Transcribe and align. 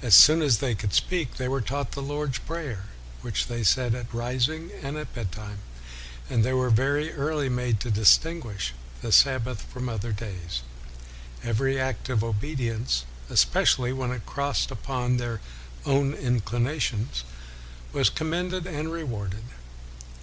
As 0.00 0.14
soon 0.14 0.40
as 0.40 0.56
they 0.60 0.74
could 0.74 0.94
speak, 0.94 1.34
they 1.36 1.48
were 1.48 1.60
taught 1.60 1.92
the 1.92 2.00
Lord's 2.00 2.38
Prayer, 2.38 2.84
which 3.20 3.46
they 3.46 3.62
said 3.62 3.94
at 3.94 4.06
rising 4.14 4.70
and 4.82 4.96
at 4.96 5.12
bedtime, 5.14 5.58
and" 6.30 6.42
they 6.44 6.54
were 6.54 6.70
very 6.70 7.12
early 7.12 7.50
made 7.50 7.78
to 7.80 7.90
distinguish 7.90 8.72
the 9.02 9.12
Sabbath 9.12 9.60
from 9.70 9.86
other 9.86 10.12
days." 10.12 10.62
Every 11.42 11.78
act 11.78 12.08
of 12.08 12.24
obedience," 12.24 13.04
espe 13.30 13.64
cially 13.68 13.94
when 13.94 14.12
it 14.12 14.24
crossed 14.24 14.70
upon 14.70 15.18
their 15.18 15.42
own 15.84 16.14
in 16.14 16.40
clinations," 16.40 17.22
was 17.92 18.08
commended 18.08 18.66
and 18.66 18.90
rewarded. 18.90 19.44